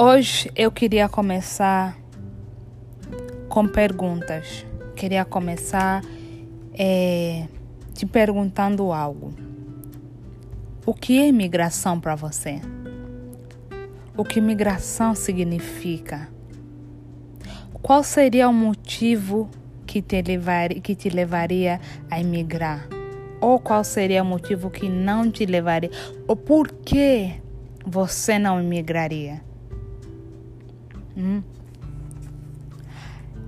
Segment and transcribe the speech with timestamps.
[0.00, 1.98] Hoje eu queria começar
[3.48, 4.64] com perguntas.
[4.94, 6.04] Queria começar
[6.72, 7.48] é,
[7.94, 9.34] te perguntando algo.
[10.86, 12.60] O que é imigração para você?
[14.16, 16.28] O que imigração significa?
[17.82, 19.50] Qual seria o motivo
[19.84, 22.86] que te, levar, que te levaria a emigrar?
[23.40, 25.90] Ou qual seria o motivo que não te levaria?
[26.28, 27.32] Ou por que
[27.84, 29.47] você não emigraria?
[31.18, 31.42] Hum.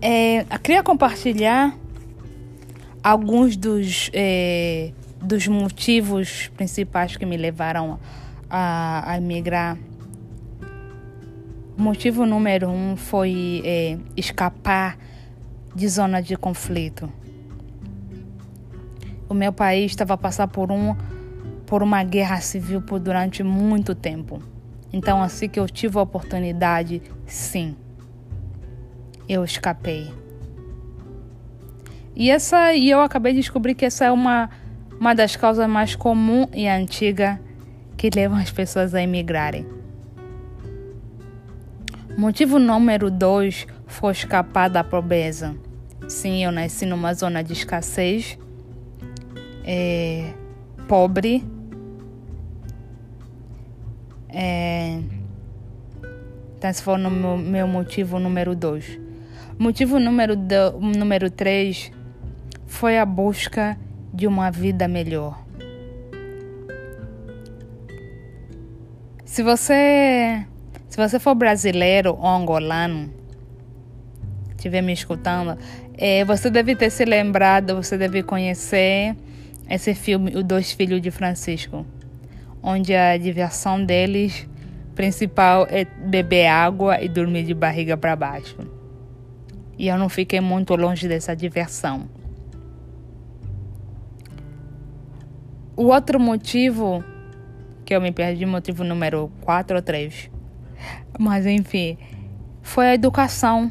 [0.00, 1.76] É, queria compartilhar
[3.02, 7.98] alguns dos, é, dos motivos principais que me levaram
[8.48, 9.76] a, a emigrar.
[11.76, 14.96] Motivo número um foi é, escapar
[15.74, 17.12] de zona de conflito.
[19.28, 20.94] O meu país estava a passar por, um,
[21.66, 24.40] por uma guerra civil por durante muito tempo.
[24.96, 27.76] Então, assim que eu tive a oportunidade, sim,
[29.28, 30.10] eu escapei.
[32.14, 34.48] E essa e eu acabei de descobrir que essa é uma
[34.98, 37.38] uma das causas mais comuns e antigas
[37.98, 39.66] que levam as pessoas a emigrarem.
[42.16, 45.54] Motivo número dois foi escapar da pobreza.
[46.08, 48.38] Sim, eu nasci numa zona de escassez,
[49.62, 50.32] é,
[50.88, 51.44] pobre,
[54.38, 55.00] é,
[56.58, 59.00] então, esse foi o meu, meu motivo número dois.
[59.58, 61.90] Motivo número, do, número três
[62.66, 63.78] foi a busca
[64.12, 65.42] de uma vida melhor.
[69.24, 70.44] Se você,
[70.86, 73.10] se você for brasileiro ou angolano,
[74.50, 75.58] estiver me escutando,
[75.96, 79.16] é, você deve ter se lembrado, você deve conhecer
[79.70, 81.86] esse filme, Os Dois Filhos de Francisco
[82.66, 84.48] onde a diversão deles
[84.96, 88.56] principal é beber água e dormir de barriga para baixo.
[89.78, 92.08] E eu não fiquei muito longe dessa diversão.
[95.76, 97.04] O outro motivo,
[97.84, 100.30] que eu me perdi, motivo número 4 ou 3,
[101.20, 101.96] mas enfim,
[102.62, 103.70] foi a educação.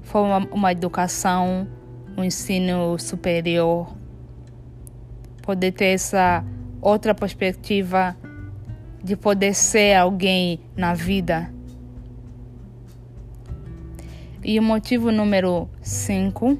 [0.00, 1.68] Foi uma, uma educação,
[2.16, 4.01] um ensino superior
[5.42, 6.44] poder ter essa
[6.80, 8.16] outra perspectiva
[9.02, 11.52] de poder ser alguém na vida.
[14.44, 16.58] E o motivo número 5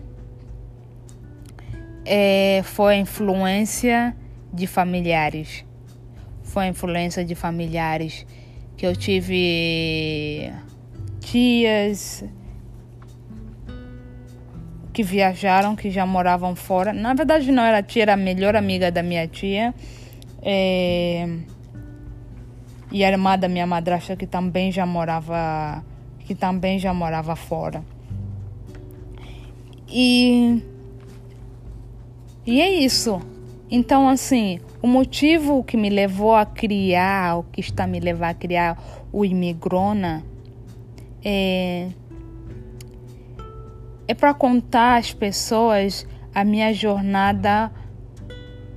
[2.04, 4.16] é, foi a influência
[4.52, 5.64] de familiares.
[6.42, 8.26] Foi a influência de familiares
[8.76, 10.52] que eu tive
[11.20, 12.24] tias,
[14.92, 16.92] que viajaram, que já moravam fora.
[16.92, 19.74] Na verdade, não era tia, era a melhor amiga da minha tia.
[20.42, 21.26] É...
[22.90, 25.82] E a irmã da minha madrasta que também já morava,
[26.20, 27.82] que também já morava fora.
[29.88, 30.62] E
[32.44, 33.20] e é isso.
[33.70, 38.34] Então, assim, o motivo que me levou a criar, o que está me levando a
[38.34, 40.22] criar o Imigrona,
[41.24, 41.88] é
[44.06, 47.70] é para contar às pessoas a minha jornada,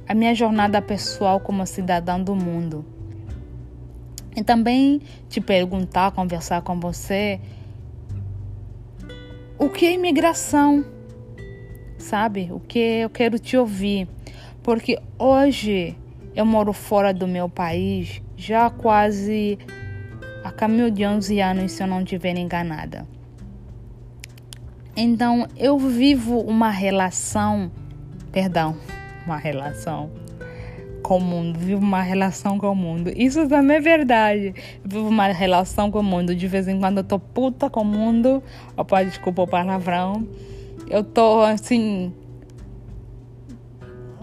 [0.07, 2.85] a minha jornada pessoal como cidadã do mundo.
[4.35, 7.39] E também te perguntar, conversar com você
[9.57, 10.83] o que é imigração,
[11.97, 12.49] sabe?
[12.51, 14.07] O que eu quero te ouvir,
[14.61, 15.97] porque hoje
[16.35, 19.57] eu moro fora do meu país já quase
[20.43, 23.07] a caminho de 11 anos, se eu não estiver enganada.
[24.95, 27.69] Então eu vivo uma relação,
[28.31, 28.77] perdão,
[29.25, 30.09] uma relação
[31.05, 33.11] com o mundo, vivo uma relação com o mundo.
[33.15, 34.55] Isso também é verdade.
[34.83, 36.33] vivo uma relação com o mundo.
[36.33, 38.41] De vez em quando eu tô puta com o mundo.
[38.75, 40.27] Opa, desculpa o palavrão.
[40.89, 42.11] Eu tô assim.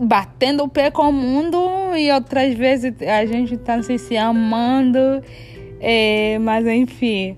[0.01, 5.23] Batendo o pé com o mundo e outras vezes a gente tá assim, se amando.
[5.79, 7.37] É, mas enfim,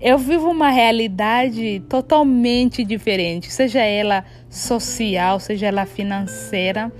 [0.00, 6.90] eu vivo uma realidade totalmente diferente, seja ela social, seja ela financeira.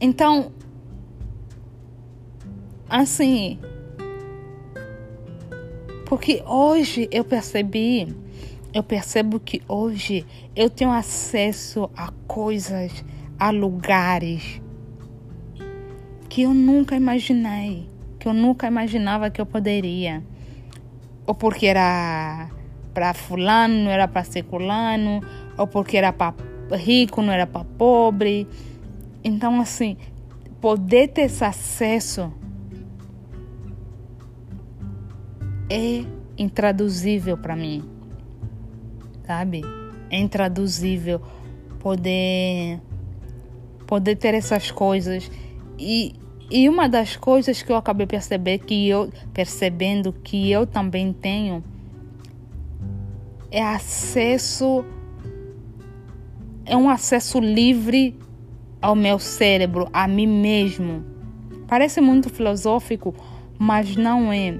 [0.00, 0.50] Então,
[2.88, 3.58] assim,
[6.06, 8.08] porque hoje eu percebi,
[8.74, 10.26] eu percebo que hoje
[10.56, 13.04] eu tenho acesso a coisas,
[13.38, 14.60] a lugares
[16.28, 17.95] que eu nunca imaginei
[18.26, 20.20] que eu nunca imaginava que eu poderia.
[21.24, 22.50] Ou porque era
[22.92, 25.22] para fulano, não era para seculano,
[25.56, 26.34] ou porque era para
[26.72, 28.48] rico, não era para pobre.
[29.22, 29.96] Então, assim,
[30.60, 32.32] poder ter esse acesso
[35.70, 36.04] é
[36.36, 37.88] intraduzível para mim,
[39.24, 39.62] sabe?
[40.10, 41.22] É intraduzível
[41.78, 42.80] poder
[43.86, 45.30] poder ter essas coisas
[45.78, 51.12] e e uma das coisas que eu acabei perceber que eu percebendo que eu também
[51.12, 51.62] tenho
[53.50, 54.84] é acesso
[56.64, 58.18] é um acesso livre
[58.82, 61.04] ao meu cérebro, a mim mesmo.
[61.66, 63.14] Parece muito filosófico,
[63.58, 64.58] mas não é.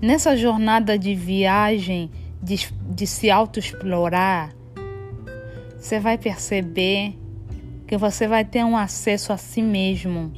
[0.00, 2.10] Nessa jornada de viagem,
[2.42, 4.54] de, de se autoexplorar,
[5.78, 7.18] você vai perceber
[7.86, 10.32] que você vai ter um acesso a si mesmo.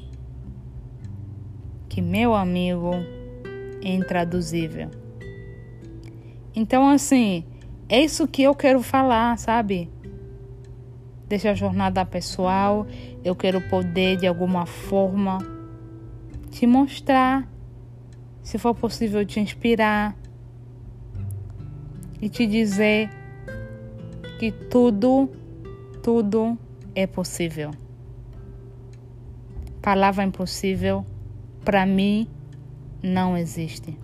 [1.89, 2.93] Que, meu amigo,
[3.83, 4.91] é intraduzível.
[6.55, 7.45] Então, assim,
[7.89, 9.91] é isso que eu quero falar, sabe?
[11.27, 12.87] Deixa a jornada pessoal,
[13.25, 15.39] eu quero poder de alguma forma
[16.51, 17.47] te mostrar,
[18.43, 20.17] se for possível te inspirar
[22.21, 23.11] e te dizer
[24.39, 25.31] que tudo,
[26.03, 26.59] tudo
[26.99, 27.71] é possível.
[29.81, 31.07] Palavra impossível
[31.65, 32.27] para mim
[33.01, 33.97] não existe.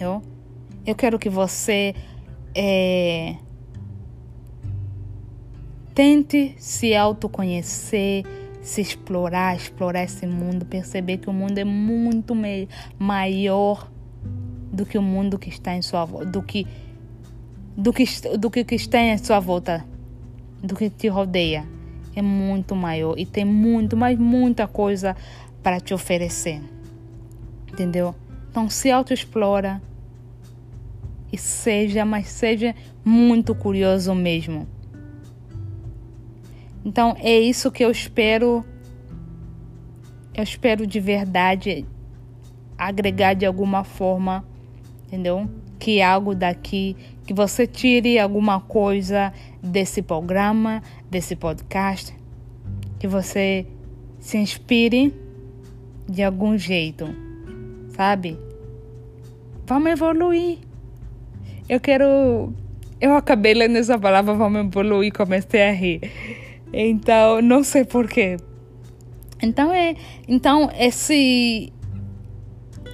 [0.00, 0.22] Eu,
[0.86, 1.94] eu quero que você
[2.54, 3.36] é,
[5.94, 8.24] tente se autoconhecer,
[8.62, 12.34] se explorar, explorar esse mundo, perceber que o mundo é muito
[12.98, 13.90] maior
[14.72, 16.66] do que o mundo que está em sua volta, do que
[17.76, 18.04] do que
[18.38, 19.84] do que está em sua volta,
[20.62, 21.66] do que te rodeia.
[22.14, 25.16] É muito maior e tem muito, mas muita coisa
[25.62, 26.60] para te oferecer.
[27.70, 28.14] Entendeu?
[28.50, 29.80] Então se autoexplora,
[31.32, 32.74] e seja, mas seja
[33.04, 34.66] muito curioso mesmo.
[36.84, 38.64] Então é isso que eu espero.
[40.34, 41.84] Eu espero de verdade
[42.76, 44.44] agregar de alguma forma,
[45.08, 45.48] entendeu?
[45.78, 46.94] Que algo daqui,
[47.26, 49.32] que você tire alguma coisa
[49.62, 52.14] desse programa, desse podcast,
[52.98, 53.66] que você
[54.20, 55.14] se inspire
[56.06, 57.08] de algum jeito,
[57.90, 58.38] sabe?
[59.66, 60.58] Vamos evoluir.
[61.68, 62.52] Eu quero.
[63.00, 66.00] Eu acabei lendo essa palavra, vamos evoluir, comecei a rir.
[66.72, 68.36] Então, não sei porquê.
[69.40, 69.94] Então, é,
[70.26, 71.72] então esse,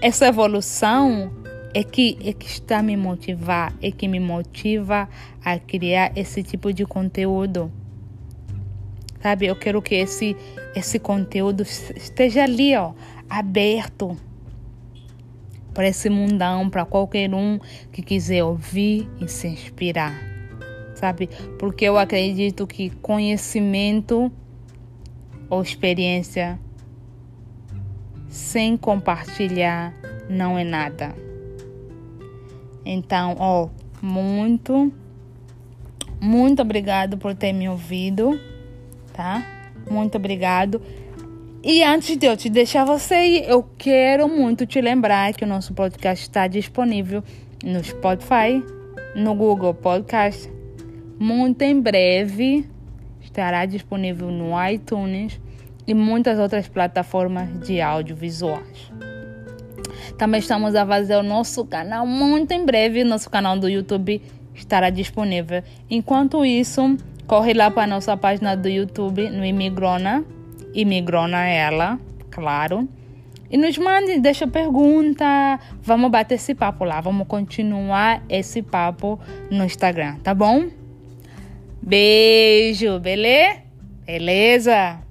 [0.03, 1.33] essa evolução
[1.75, 5.09] é que, é que está me motivar, é que me motiva
[5.45, 7.71] a criar esse tipo de conteúdo.
[9.21, 10.37] Sabe, eu quero que esse,
[10.77, 12.93] esse conteúdo esteja ali, ó,
[13.29, 14.17] aberto
[15.73, 17.59] para esse mundão, para qualquer um
[17.91, 20.15] que quiser ouvir e se inspirar,
[20.95, 21.29] sabe?
[21.59, 24.31] Porque eu acredito que conhecimento
[25.51, 26.61] ou experiência
[28.29, 29.93] sem compartilhar
[30.29, 31.24] não é nada.
[32.85, 33.69] Então, ó,
[34.03, 34.93] muito,
[36.21, 38.39] muito obrigado por ter me ouvido,
[39.13, 39.43] tá?
[39.91, 40.81] Muito obrigado.
[41.63, 45.47] E antes de eu te deixar você ir, eu quero muito te lembrar que o
[45.47, 47.25] nosso podcast está disponível
[47.65, 48.63] no Spotify,
[49.17, 50.53] no Google Podcast.
[51.19, 52.69] Muito em breve
[53.23, 55.41] estará disponível no iTunes
[55.87, 58.93] e muitas outras plataformas de audiovisuais.
[60.19, 63.05] Também estamos a fazer o nosso canal muito em breve.
[63.05, 64.23] Nosso canal do YouTube
[64.55, 65.63] estará disponível.
[65.91, 70.25] Enquanto isso, corre lá para a nossa página do YouTube no Imigrona
[70.75, 71.99] imigrona ela,
[72.31, 72.89] claro.
[73.51, 75.61] E nos mande, deixa pergunta.
[75.81, 77.01] Vamos bater esse papo lá.
[77.01, 80.67] Vamos continuar esse papo no Instagram, tá bom?
[81.81, 83.63] Beijo, beleza?
[84.05, 85.04] Beleza?